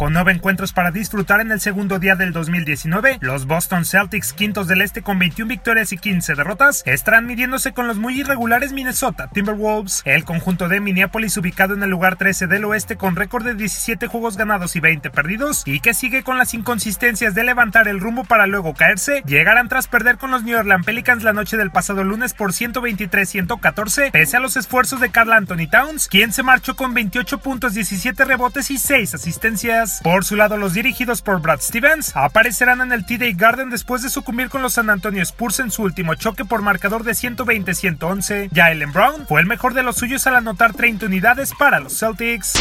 [0.00, 4.66] Con nueve encuentros para disfrutar en el segundo día del 2019, los Boston Celtics, quintos
[4.66, 9.28] del este con 21 victorias y 15 derrotas, estarán midiéndose con los muy irregulares Minnesota
[9.30, 10.00] Timberwolves.
[10.06, 14.06] El conjunto de Minneapolis, ubicado en el lugar 13 del oeste con récord de 17
[14.06, 18.24] juegos ganados y 20 perdidos, y que sigue con las inconsistencias de levantar el rumbo
[18.24, 22.04] para luego caerse, llegarán tras perder con los New Orleans Pelicans la noche del pasado
[22.04, 26.94] lunes por 123-114, pese a los esfuerzos de Carl Anthony Towns, quien se marchó con
[26.94, 29.89] 28 puntos, 17 rebotes y 6 asistencias.
[30.02, 34.10] Por su lado, los dirigidos por Brad Stevens aparecerán en el TD Garden después de
[34.10, 38.50] sucumbir con los San Antonio Spurs en su último choque por marcador de 120-111.
[38.54, 42.54] Jalen Brown fue el mejor de los suyos al anotar 30 unidades para los Celtics.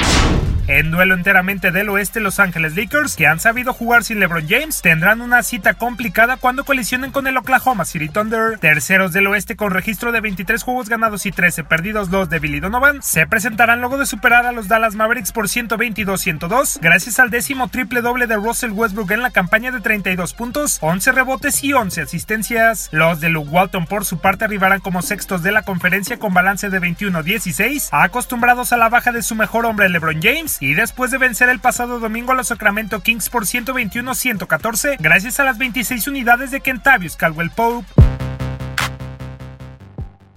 [0.71, 4.83] En duelo enteramente del oeste, Los Ángeles Lakers, que han sabido jugar sin LeBron James,
[4.83, 8.59] tendrán una cita complicada cuando colisionen con el Oklahoma City Thunder.
[8.59, 12.59] Terceros del oeste con registro de 23 juegos ganados y 13 perdidos los de Billy
[12.59, 17.69] Donovan, se presentarán luego de superar a los Dallas Mavericks por 122-102, gracias al décimo
[17.69, 22.01] triple doble de Russell Westbrook en la campaña de 32 puntos, 11 rebotes y 11
[22.03, 22.89] asistencias.
[22.91, 26.69] Los de Luke Walton por su parte arribarán como sextos de la conferencia con balance
[26.69, 31.17] de 21-16, acostumbrados a la baja de su mejor hombre LeBron James, y después de
[31.17, 36.51] vencer el pasado domingo a los Sacramento Kings por 121-114, gracias a las 26 unidades
[36.51, 38.08] de Kentavious Caldwell Pope.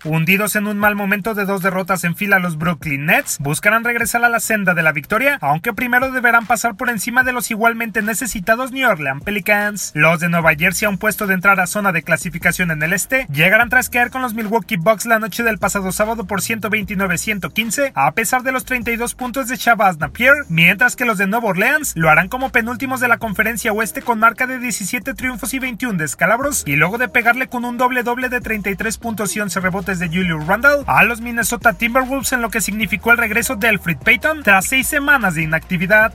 [0.04, 4.24] Hundidos en un mal momento de dos derrotas en fila, los Brooklyn Nets buscarán regresar
[4.24, 8.02] a la senda de la victoria, aunque primero deberán pasar por encima de los igualmente
[8.02, 9.92] necesitados New Orleans Pelicans.
[9.94, 12.92] Los de Nueva Jersey a un puesto de entrar a zona de clasificación en el
[12.92, 17.92] este llegarán tras quedar con los Milwaukee Bucks la noche del pasado sábado por 129-115,
[17.94, 21.92] a pesar de los 32 puntos de Shabazz Napier, mientras que los de Nueva Orleans
[21.94, 25.96] lo harán como penúltimos de la conferencia oeste con marca de 17 triunfos y 21
[25.96, 29.91] descalabros, y luego de pegarle con un doble doble de 33 puntos y 11 rebotes
[29.98, 33.98] de Julius Randle a los Minnesota Timberwolves en lo que significó el regreso de Alfred
[33.98, 36.14] Payton tras seis semanas de inactividad.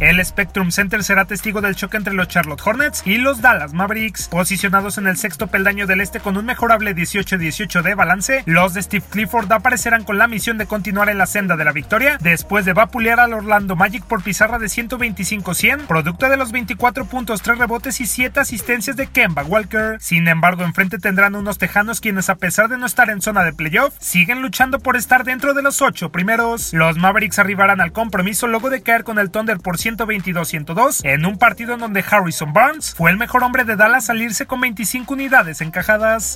[0.00, 4.28] El Spectrum Center será testigo del choque entre los Charlotte Hornets y los Dallas Mavericks.
[4.28, 8.80] Posicionados en el sexto peldaño del este con un mejorable 18-18 de balance, los de
[8.80, 12.64] Steve Clifford aparecerán con la misión de continuar en la senda de la victoria después
[12.64, 17.58] de vapulear al Orlando Magic por pizarra de 125-100, producto de los 24 puntos, 3
[17.58, 19.98] rebotes y 7 asistencias de Kemba Walker.
[20.00, 23.52] Sin embargo, enfrente tendrán unos tejanos quienes a pesar de no estar en zona de
[23.52, 26.72] playoff, siguen luchando por estar dentro de los 8 primeros.
[26.72, 31.26] Los Mavericks arribarán al compromiso luego de caer con el Thunder por 100 122-102 en
[31.26, 35.14] un partido en donde Harrison Barnes fue el mejor hombre de Dallas salirse con 25
[35.14, 36.34] unidades encajadas.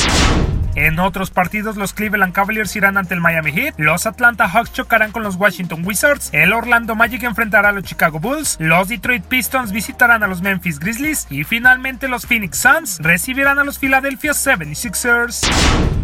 [0.76, 5.12] En otros partidos, los Cleveland Cavaliers irán ante el Miami Heat, los Atlanta Hawks chocarán
[5.12, 9.70] con los Washington Wizards, el Orlando Magic enfrentará a los Chicago Bulls, los Detroit Pistons
[9.70, 16.03] visitarán a los Memphis Grizzlies y finalmente los Phoenix Suns recibirán a los Philadelphia 76ers.